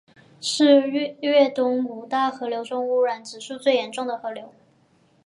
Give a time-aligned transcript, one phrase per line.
[0.41, 4.51] 是粤东五大河流中污染指数最严重的河流。